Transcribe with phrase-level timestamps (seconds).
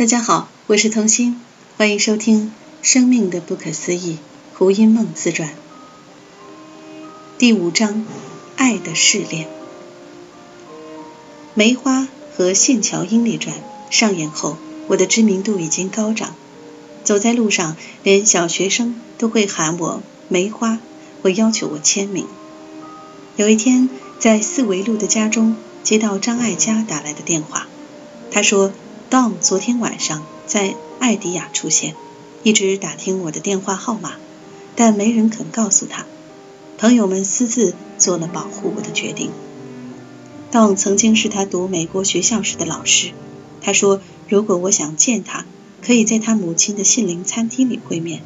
[0.00, 1.38] 大家好，我是童心，
[1.76, 2.46] 欢迎收听
[2.80, 4.14] 《生命的不可思议》
[4.58, 5.50] 胡因梦自传
[7.36, 7.96] 第五章
[8.56, 9.44] 《爱的试炼》。
[11.52, 13.54] 梅花和线桥英列传
[13.90, 14.56] 上演后，
[14.88, 16.34] 我的知名度已经高涨，
[17.04, 20.78] 走在路上，连小学生都会喊我梅花，
[21.20, 22.26] 会要求我签名。
[23.36, 27.66] 有一天，在四维路的家中，接到张爱嘉打来的电话，
[28.30, 28.72] 他说。
[29.10, 31.96] Don 昨天晚上在艾迪亚出现，
[32.44, 34.12] 一直打听我的电话号码，
[34.76, 36.06] 但没人肯告诉他。
[36.78, 39.32] 朋友们私自做了保护我的决定。
[40.52, 43.10] Don 曾经是他读美国学校时的老师，
[43.60, 45.44] 他说如果我想见他，
[45.84, 48.22] 可以在他母亲的杏林餐厅里会面。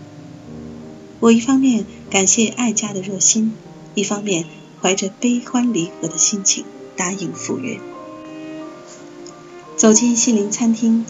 [1.19, 3.55] 我一方面感谢爱家的热心，
[3.95, 4.45] 一方面
[4.83, 7.81] 怀着悲欢离合的心情答应赴约。
[9.85, 11.05] 走进西林餐厅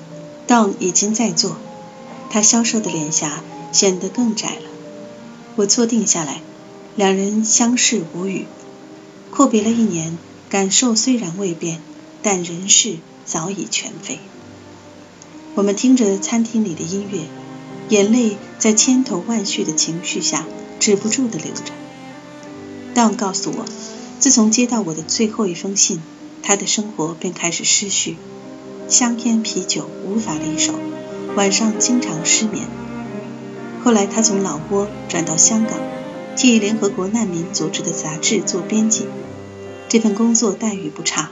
[0.48, 1.56] ，Don 已经在做，
[2.28, 4.62] 他消瘦的脸颊显得更窄了。
[5.54, 6.40] 我坐定下来，
[6.96, 8.46] 两人相视无语。
[9.30, 11.80] 阔别了一年，感受虽然未变，
[12.20, 14.18] 但人事早已全非。
[15.54, 17.20] 我们听着餐厅里的音乐，
[17.90, 20.44] 眼泪在千头万绪的情绪下
[20.80, 21.72] 止不住的流着。
[22.92, 23.66] Don 告诉我，
[24.18, 26.02] 自从接到我的最后一封信，
[26.42, 28.16] 他的生活便开始失序。
[28.88, 30.74] 香烟、啤酒无法离手，
[31.36, 32.64] 晚上经常失眠。
[33.82, 35.78] 后来他从老挝转到香港，
[36.36, 39.06] 替联合国难民组织的杂志做编辑。
[39.88, 41.30] 这份工作待遇不差，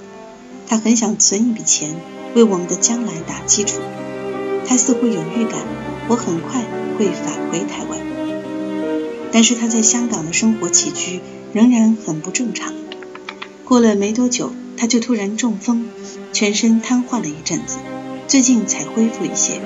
[0.66, 1.94] 他很想存一笔钱，
[2.34, 3.80] 为我们的将来打基础。
[4.66, 5.60] 他似乎有预感，
[6.08, 6.64] 我很快
[6.98, 7.98] 会返回台湾。
[9.32, 11.20] 但是他在香港的生活起居
[11.52, 12.72] 仍然很不正常。
[13.64, 15.86] 过了没多久，他就突然中风。
[16.32, 17.76] 全身瘫痪了一阵子，
[18.26, 19.60] 最近才恢复一些。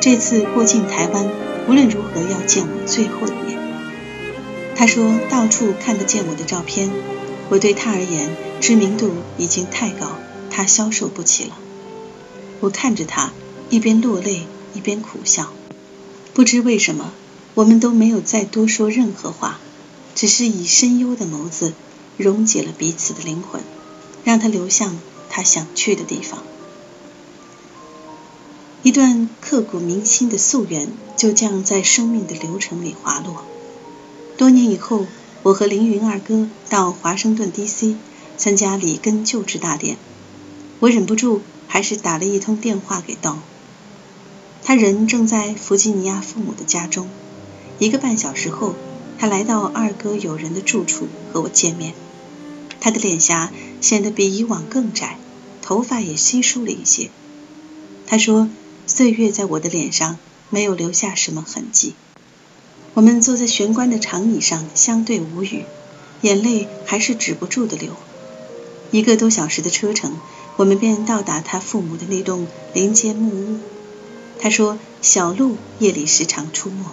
[0.00, 1.28] 这次过境台湾，
[1.68, 3.58] 无论如何要见我最后一面。
[4.74, 6.90] 他说到处看得见我的照片，
[7.48, 8.28] 我对他而言
[8.60, 10.18] 知名度已经太高，
[10.50, 11.56] 他消受不起了。
[12.60, 13.32] 我看着他，
[13.70, 15.52] 一边落泪一边苦笑。
[16.34, 17.12] 不知为什么，
[17.54, 19.60] 我们都没有再多说任何话，
[20.16, 21.72] 只是以深幽的眸子
[22.16, 23.62] 溶解了彼此的灵魂，
[24.24, 24.98] 让他流向。
[25.36, 26.44] 他想去的地方，
[28.84, 30.86] 一段刻骨铭心的夙愿
[31.16, 33.44] 就这样在生命的流程里滑落。
[34.38, 35.06] 多年以后，
[35.42, 37.96] 我和凌云二哥到华盛顿 D.C.
[38.36, 39.96] 参加里根就职大典，
[40.78, 43.40] 我忍不住还是打了一通电话给道。
[44.62, 47.08] 他人正在弗吉尼亚父母的家中。
[47.80, 48.76] 一个半小时后，
[49.18, 51.92] 他来到二哥友人的住处和我见面。
[52.80, 53.50] 他的脸颊
[53.80, 55.18] 显得比以往更窄。
[55.64, 57.08] 头发也稀疏了一些。
[58.06, 58.50] 他说
[58.86, 60.18] ：“岁月在我的脸上
[60.50, 61.94] 没有留下什么痕迹。”
[62.92, 65.64] 我们坐在玄关的长椅上，相对无语，
[66.20, 67.96] 眼泪还是止不住的流。
[68.90, 70.18] 一个多小时的车程，
[70.56, 73.58] 我们便到达他父母的那栋临街木屋。
[74.38, 76.84] 他说：“小鹿夜里时常出没。”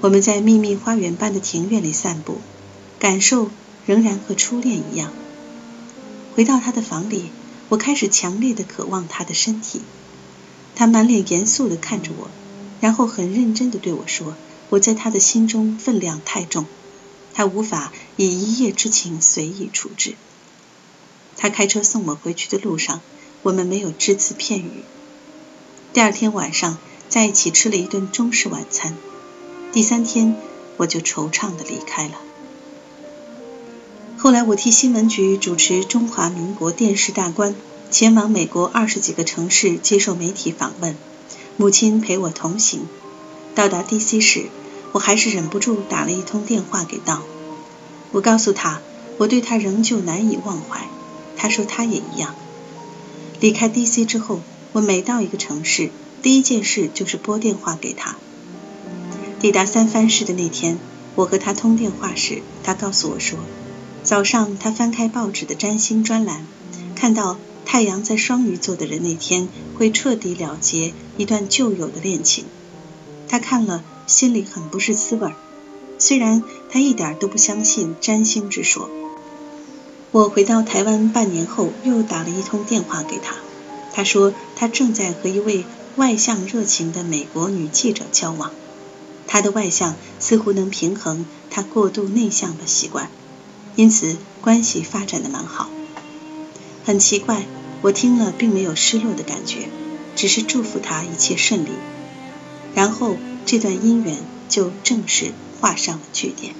[0.00, 2.38] 我们在秘密花园般的庭院里散步，
[2.98, 3.50] 感受
[3.84, 5.12] 仍然和初恋一样。
[6.34, 7.26] 回到他的房里。
[7.72, 9.80] 我开始强烈的渴望他的身体，
[10.76, 12.28] 他满脸严肃地看着我，
[12.82, 14.36] 然后很认真地对我说
[14.68, 16.66] ：“我在他的心中分量太重，
[17.32, 20.16] 他无法以一夜之情随意处置。”
[21.38, 23.00] 他开车送我回去的路上，
[23.42, 24.84] 我们没有只字片语。
[25.94, 26.76] 第二天晚上，
[27.08, 28.94] 在一起吃了一顿中式晚餐。
[29.72, 30.36] 第三天，
[30.76, 32.18] 我就惆怅地离开了。
[34.22, 37.56] 后来，我替新闻局主持中华民国电视大观，
[37.90, 40.94] 前往美国二十几个城市接受媒体访问。
[41.56, 42.86] 母亲陪我同行。
[43.56, 44.20] 到达 D.C.
[44.20, 44.44] 时，
[44.92, 47.24] 我还是忍不住打了一通电话给道。
[48.12, 48.80] 我告诉他，
[49.18, 50.86] 我对他仍旧难以忘怀。
[51.36, 52.36] 他说他也一样。
[53.40, 54.04] 离开 D.C.
[54.04, 54.40] 之后，
[54.70, 55.90] 我每到一个城市，
[56.22, 58.14] 第一件事就是拨电话给他。
[59.40, 60.78] 抵达三藩市的那天，
[61.16, 63.40] 我和他通电话时，他告诉我说。
[64.04, 66.44] 早上，他翻开报纸的占星专栏，
[66.96, 72.44] 看到太阳在双鱼座的人那天会彻底了结一段旧有的恋情。
[73.28, 75.34] 他看了，心里很不是滋味儿。
[75.98, 78.90] 虽然他一点都不相信占星之说。
[80.10, 83.36] 我回到台湾半年后，又打了一通电话给他。
[83.94, 85.64] 他说他正在和一位
[85.94, 88.50] 外向热情的美国女记者交往，
[89.28, 93.08] 他的外向似乎能平衡他过度内向的习惯。
[93.76, 95.68] 因此，关系发展的蛮好。
[96.84, 97.44] 很奇怪，
[97.80, 99.68] 我听了并没有失落的感觉。
[100.14, 101.70] 只是祝福他一切顺利。
[102.74, 103.16] 然后
[103.46, 106.54] 这段姻缘就正式画上了句点。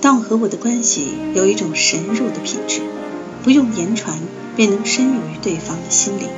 [0.00, 2.80] 当我和我的关系有一种神入的品质，
[3.44, 4.18] 不用言传
[4.56, 6.28] 便能深入于对方的心灵。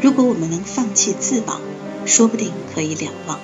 [0.00, 1.60] 如果我们能放弃自保，
[2.06, 3.40] 说不定可以两忘。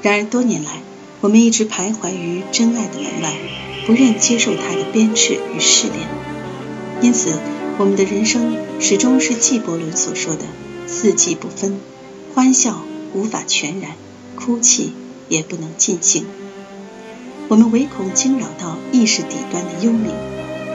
[0.00, 0.80] 然而多年来，
[1.26, 3.32] 我们一直徘徊于真爱的门外，
[3.84, 6.06] 不愿接受它的鞭笞与试炼。
[7.02, 7.32] 因此，
[7.78, 10.42] 我们的人生始终是纪伯伦所说的
[10.86, 11.80] “四季不分”，
[12.32, 12.80] 欢笑
[13.12, 13.96] 无法全然，
[14.36, 14.92] 哭泣
[15.28, 16.26] 也不能尽兴。
[17.48, 20.12] 我们唯恐惊扰到意识底端的幽冥，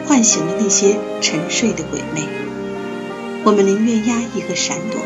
[0.05, 2.27] 唤醒了那些沉睡的鬼魅。
[3.45, 4.99] 我们宁愿压抑和闪躲，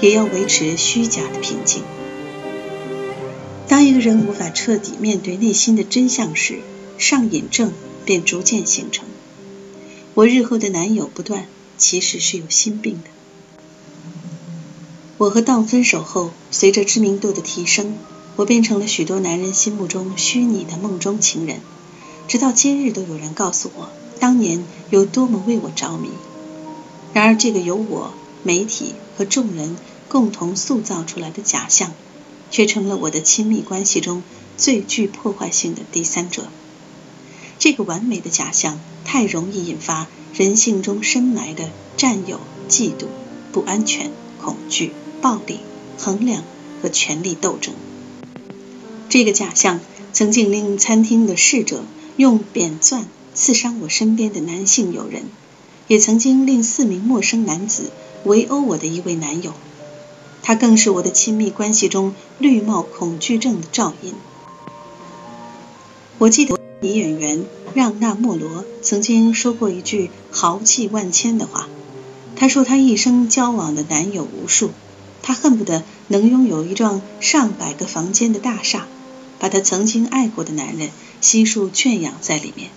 [0.00, 1.84] 也要维持虚假的平静。
[4.00, 6.60] 人无法彻底面对内心的真相时，
[6.98, 7.72] 上瘾症
[8.04, 9.04] 便逐渐形成。
[10.14, 11.46] 我日后的男友不断，
[11.78, 13.10] 其实是有心病的。
[15.18, 17.98] 我和道分手后，随着知名度的提升，
[18.36, 21.60] 我变成了许多男人心目中虚拟的梦中情人。
[22.26, 26.08] 直到今日，都有人告诉我，当年有多么为我着迷。
[27.12, 28.12] 然而，这个由我、
[28.42, 29.76] 媒体和众人
[30.08, 31.92] 共同塑造出来的假象。
[32.50, 34.22] 却成了我的亲密关系中
[34.56, 36.48] 最具破坏性的第三者。
[37.58, 43.06] 这个完美的假象太容易引发人性中深埋的占有、嫉妒、
[43.52, 44.10] 不安全、
[44.42, 45.60] 恐惧、暴力、
[45.98, 46.42] 衡量
[46.82, 47.74] 和权力斗争。
[49.08, 49.80] 这个假象
[50.12, 51.84] 曾经令餐厅的侍者
[52.16, 55.24] 用扁钻刺伤我身边的男性友人，
[55.88, 57.90] 也曾经令四名陌生男子
[58.24, 59.52] 围殴我的一位男友。
[60.42, 64.14] 他更是我的亲密关系中绿帽恐惧症的照应。
[66.18, 67.44] 我记得女演员
[67.74, 71.68] 让娜·莫罗曾经说过一句豪气万千的话。
[72.36, 74.70] 她说她一生交往的男友无数，
[75.22, 78.88] 她恨不得能拥有一幢上百个房间的大厦，
[79.38, 80.88] 把她曾经爱过的男人
[81.20, 82.70] 悉数圈养在里面。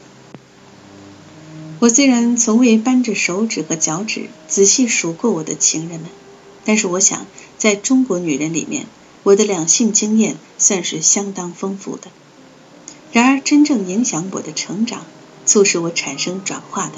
[1.80, 6.10] 我虽然从未扳着手指和脚趾仔细数过我的情人们。
[6.66, 7.26] 但是我想，
[7.64, 8.88] 在中国女人里面，
[9.24, 12.10] 我的两性经验算是相当丰富的。
[13.14, 15.06] 然而，真正影响我的成长、
[15.46, 16.96] 促使我产生转化的，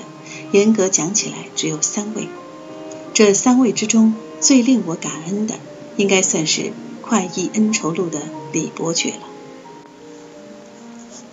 [0.51, 2.27] 严格讲起来只有三位。
[3.13, 5.59] 这三位之中，最令我感恩的，
[5.97, 6.62] 应该算是
[7.03, 8.19] 《快意恩仇录》的
[8.51, 9.27] 李伯爵了。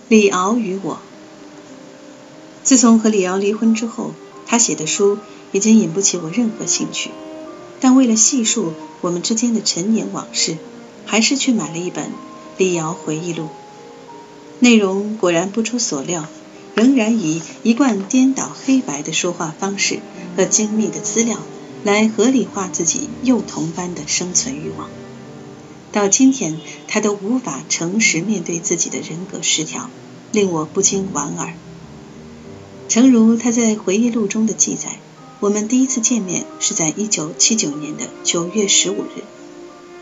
[0.09, 0.99] 李敖与我，
[2.63, 4.11] 自从和李敖离婚之后，
[4.45, 5.17] 他写的书
[5.51, 7.09] 已经引不起我任何兴趣。
[7.83, 8.71] 但为了细数
[9.01, 10.55] 我们之间的陈年往事，
[11.05, 12.05] 还是去买了一本
[12.57, 13.43] 《李敖回忆录》。
[14.61, 16.25] 内容果然不出所料，
[16.75, 19.99] 仍然以一贯颠倒黑白的说话方式
[20.37, 21.39] 和精密的资料
[21.83, 24.87] 来合理化自己幼童般的生存欲望。
[25.91, 29.89] 到今天，他都无法诚实面对自己的人格失调，
[30.31, 31.53] 令我不禁莞尔。
[32.87, 34.99] 诚如他在回忆录中的记载。
[35.43, 39.25] 我们第一次见面是在一九七九年的九月十五日，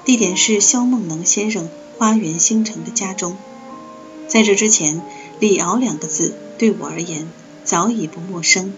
[0.05, 1.67] 地点是萧梦能先生
[1.97, 3.35] 花园新城的家中。
[4.27, 5.01] 在这之前
[5.41, 7.27] ，“李敖”两个字对我而言
[7.63, 8.71] 早已不陌生，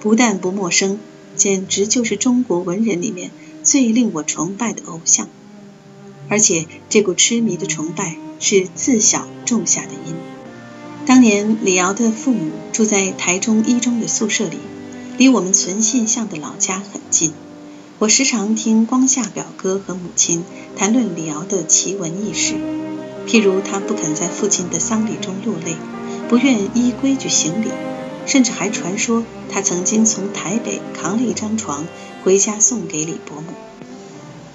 [0.00, 0.98] 不但不陌生，
[1.36, 3.30] 简直就是中国文人里面
[3.62, 5.28] 最令我崇拜的偶像。
[6.30, 10.14] 而且这股痴迷的崇拜是自小种下的因。
[11.04, 14.56] 当年李敖的父母住在台中一中的宿舍里。
[15.20, 17.34] 离我们存信巷的老家很近，
[17.98, 20.42] 我时常听光夏表哥和母亲
[20.76, 22.54] 谈论李敖的奇闻异事，
[23.26, 25.76] 譬如他不肯在父亲的丧礼中落泪，
[26.30, 27.68] 不愿依规矩行礼，
[28.24, 31.84] 甚至还传说他曾经从台北扛了一张床
[32.24, 33.48] 回家送给李伯母。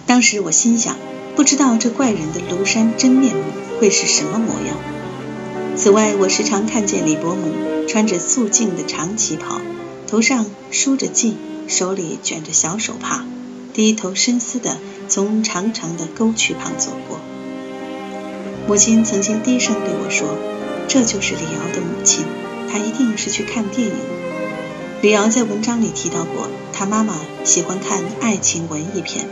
[0.08, 0.96] 当时我心想，
[1.36, 3.44] 不知道这怪人的庐山真面目
[3.80, 4.76] 会是什么模样。
[5.78, 9.62] 此外，我时常看见李伯母穿着素净的长旗袍。
[10.16, 11.34] 头上梳着髻，
[11.68, 13.26] 手里卷着小手帕，
[13.74, 14.78] 低头深思地
[15.10, 17.20] 从长长的沟渠旁走过。
[18.66, 20.38] 母亲曾经低声对我说
[20.88, 22.24] ：“这就是李敖的母亲，
[22.72, 23.94] 她一定是去看电影。”
[25.04, 29.28] 李敖在文章里提到过，他妈妈喜欢看爱情文艺片。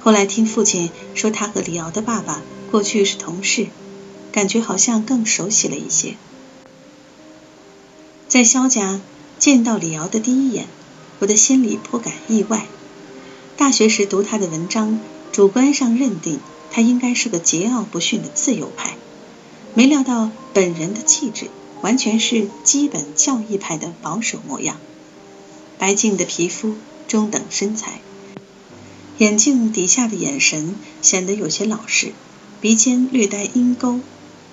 [0.00, 2.40] 后来听父亲说他和李敖的爸爸
[2.70, 3.66] 过去是同事，
[4.32, 6.14] 感觉好像更熟悉了一些。
[8.26, 9.02] 在肖家。
[9.40, 10.66] 见到李敖的第一眼，
[11.18, 12.66] 我的心里颇感意外。
[13.56, 15.00] 大学时读他的文章，
[15.32, 18.96] 主观上认定他应该是个桀骜不驯的自由派，
[19.72, 21.46] 没料到本人的气质
[21.80, 24.76] 完全是基本教义派的保守模样。
[25.78, 26.74] 白净的皮肤，
[27.08, 28.02] 中等身材，
[29.16, 32.12] 眼镜底下的眼神显得有些老实，
[32.60, 34.00] 鼻尖略带鹰钩，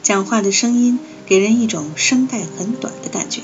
[0.01, 3.41] 讲话的声音给人一种声带很短的感觉。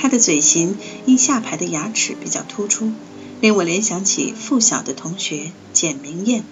[0.00, 0.76] 他的嘴型
[1.06, 2.92] 因下排的牙齿比较突出，
[3.40, 6.44] 令我联想起附小的同学简明艳。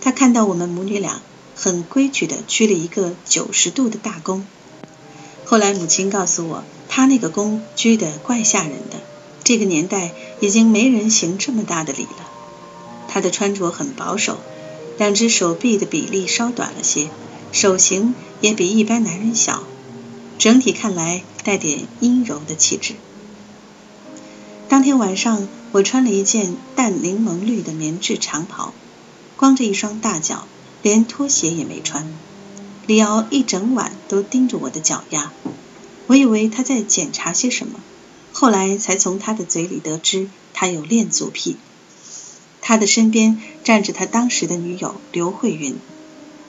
[0.00, 1.20] 他看到我们母女俩，
[1.56, 4.42] 很规矩地鞠了一个九十度的大躬。
[5.44, 9.00] 后来母亲告诉我，他那个躬鞠得怪吓人的，
[9.44, 12.28] 这个年代已经没人行这么大的礼了。
[13.08, 14.38] 他的穿着很保守，
[14.96, 17.08] 两只手臂的比例稍短了些，
[17.50, 19.64] 手型也比一般男人小。
[20.38, 22.94] 整体看来带点阴柔的气质。
[24.68, 28.72] 当天晚上，我穿了一件淡柠檬绿的棉质长袍，
[29.36, 30.46] 光着一双大脚，
[30.82, 32.06] 连拖鞋也没穿。
[32.86, 35.32] 李敖一整晚都盯着我的脚丫，
[36.06, 37.80] 我以为他在检查些什么，
[38.32, 41.56] 后来才从他的嘴里得知他有恋足癖。
[42.60, 45.76] 他的身边站着他当时的女友刘慧云，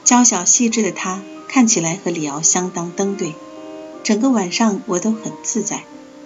[0.03, 3.33] 娇小细致的她看起来和李敖相当登对。
[4.03, 5.85] 整个晚上我都很自在，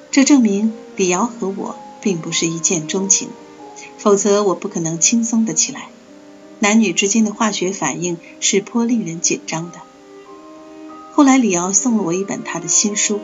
[0.10, 3.30] 这证明李瑶和我并不是一见钟情，
[4.00, 5.90] 否则我不可能轻松的起来。
[6.60, 9.78] 男女之间的化学反应是颇令人紧张的。
[11.14, 13.20] 后来李瑶送了我一本他的新书，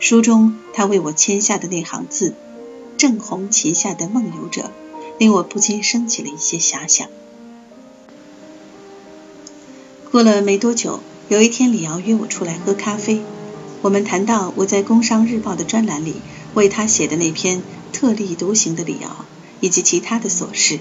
[0.00, 2.34] 书中他为我签下的那行字
[2.98, 4.72] “正红旗下的梦游者”，
[5.18, 7.08] 令我不禁升起了一些遐想。
[10.10, 13.22] 过了没多久，有一天李瑶约我出来喝咖啡。
[13.82, 16.14] 我们谈到我在《工商日报》的专栏里
[16.54, 17.62] 为他写的那篇
[17.92, 19.24] 特立独行的李敖，
[19.58, 20.78] 以及其他的琐事。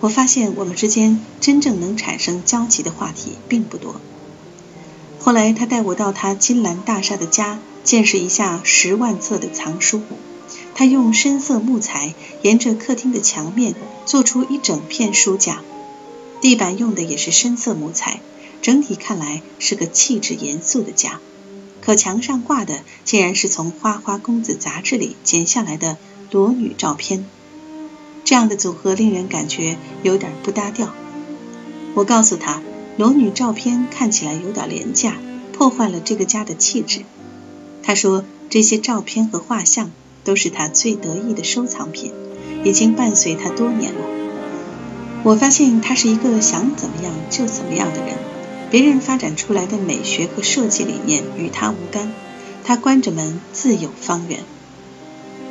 [0.00, 4.00] 我发现我们之间真正能产生交集的话题并不多。
[5.20, 10.02] 后来他带我到他金兰大厦的家，见识一下十万册的藏书。
[10.74, 13.76] 他用深色木材沿着客厅的墙面
[14.06, 15.62] 做出一整片书架，
[16.40, 18.20] 地板用的也是深色木材，
[18.60, 21.20] 整体看来是个气质严肃的家。
[21.84, 25.98] 可墙上挂的竟然是从《花花公子》杂志里剪下来的
[26.30, 27.26] 裸女照片，
[28.24, 30.94] 这样的组合令人感觉有点不搭调。
[31.94, 32.62] 我告诉他，
[32.96, 35.18] 裸女照片看起来有点廉价，
[35.52, 37.02] 破坏了这个家的气质。
[37.82, 39.90] 他说，这些照片和画像
[40.24, 42.14] 都是他最得意的收藏品，
[42.64, 44.00] 已经伴随他多年了。
[45.22, 48.16] 我发现他是一个想怎么样就怎么样的人。
[48.74, 52.12] 别人发展出来的美学和设计理念与他无干，
[52.64, 54.40] 他关着门自有方圆。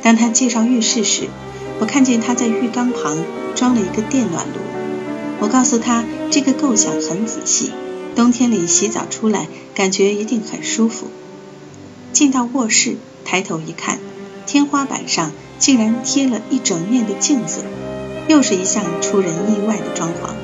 [0.02, 1.28] 当他介绍浴室时，
[1.80, 3.16] 我看见他在浴缸旁
[3.54, 4.60] 装了一个电暖炉。
[5.40, 7.72] 我告诉他，这个构想很仔细，
[8.14, 11.06] 冬天里洗澡出来感觉一定很舒服。
[12.12, 14.00] 进到卧室，抬头一看，
[14.44, 17.64] 天花板上竟然贴了一整面的镜子，
[18.28, 20.34] 又是一项出人意外的装潢，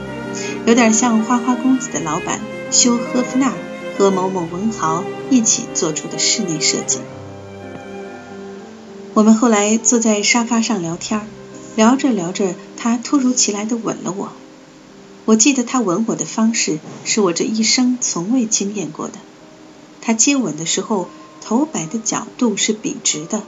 [0.64, 2.40] 有点像花花公子的老板。
[2.70, 3.52] 休赫夫纳
[3.98, 6.98] 和某某文豪一起做出的室内设计。
[9.12, 11.26] 我们后来坐在沙发上聊天，
[11.76, 14.32] 聊着聊着，他突如其来的吻了我。
[15.24, 19.14] 我记得他吻我的方式是我这一生从未经验过的。
[20.00, 21.08] 他接吻的时候，
[21.40, 23.42] 头摆的角度是笔直的，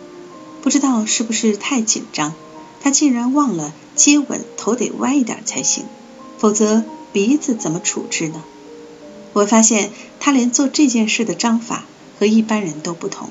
[0.63, 2.35] 不知道是不是太紧张，
[2.83, 5.85] 他竟然忘了接吻头得歪一点才行，
[6.39, 8.43] 否则鼻子怎么处置呢？
[9.33, 11.85] 我发现他连做这件事的章法
[12.19, 13.31] 和一般人都不同。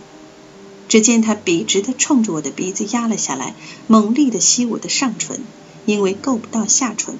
[0.88, 3.55] 只见他笔直地冲着我的鼻子压了下来，
[3.88, 5.39] 猛力地吸我的上唇，
[5.86, 7.17] 因为够不到下唇，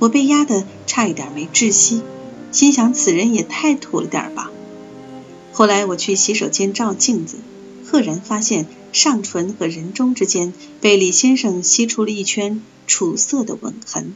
[0.00, 2.02] 我被压得差一点没窒息，
[2.50, 4.50] 心想此人也太土了点吧。
[5.52, 7.36] 后来我去洗手间照镜子，
[7.84, 14.14] 赫然发现上唇和人中之间被李先生吸出了一圈楚色的吻痕。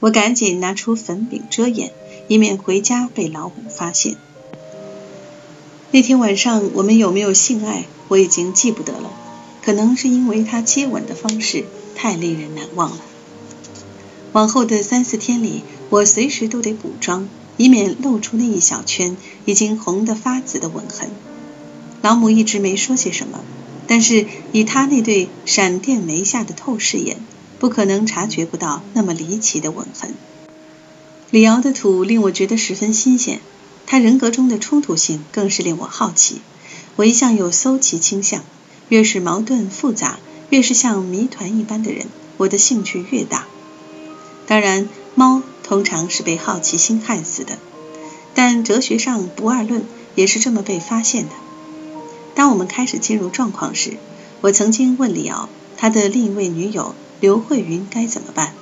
[0.00, 1.92] 我赶紧拿出粉饼遮掩。
[2.28, 4.16] 以免回家被老母发现。
[5.90, 9.10] 那天晚上我们有没有性爱，我已经记不得了。
[9.62, 11.64] 可能是因为他接吻的方式
[11.96, 12.98] 太令人难忘了。
[14.32, 21.10] 往后的三四天里，我随时都得补妆，以免露出那一小圈已经红得发紫的吻痕。
[22.02, 23.40] 老母一直没说些什么，
[23.88, 27.16] 但是以他那对闪电眉下的透视眼，
[27.58, 30.14] 不可能察觉不到那么离奇的吻痕。
[31.36, 33.40] 李敖的土令我觉得十分新鲜，
[33.84, 36.40] 他人格中的冲突性更是令我好奇。
[36.96, 38.42] 我一向有搜奇倾向，
[38.88, 42.06] 越是矛盾复杂，越是像谜团一般的人，
[42.38, 43.44] 我的兴趣越大。
[44.46, 47.58] 当然，猫通常是被好奇心害死的，
[48.34, 51.32] 但哲学上不二论也是这么被发现的。
[52.34, 53.98] 当我们开始进入状况时，
[54.40, 58.54] 我曾经问李敖，他的另一位女友刘慧云该怎么办。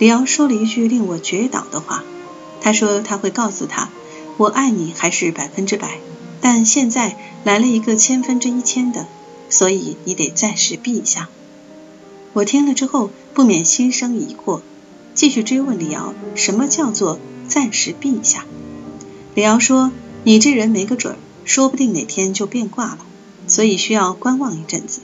[0.00, 2.02] 李敖说了一句令我绝倒的话，
[2.62, 3.90] 他说他会告诉他，
[4.38, 5.98] 我爱你还是百分之百，
[6.40, 9.06] 但现在来了一个千分之一千的，
[9.50, 11.28] 所以你得暂时避一下。
[12.32, 14.62] 我听了之后不免心生疑惑，
[15.12, 18.46] 继续追问李瑶，什么叫做暂时避一下？
[19.34, 19.92] 李瑶说，
[20.24, 23.00] 你这人没个准儿，说不定哪天就变卦了，
[23.46, 25.02] 所以需要观望一阵子。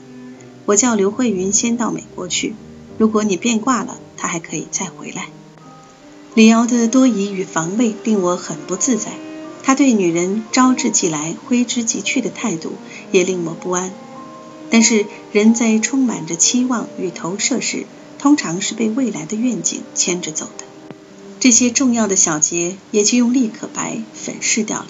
[0.65, 2.55] 我叫刘慧云先到美国去，
[2.97, 3.99] 如果你变卦了。
[4.17, 5.29] 他还可以再回来。
[6.33, 9.11] 李敖的多疑与防卫令我很不自在，
[9.63, 12.73] 他对女人招之即来挥之即去的态度
[13.11, 13.91] 也令我不安。
[14.69, 17.85] 但是人在充满着期望与投射时，
[18.19, 20.65] 通常是被未来的愿景牵着走的，
[21.39, 24.87] 这些重要的小节也就用立可白粉饰掉了。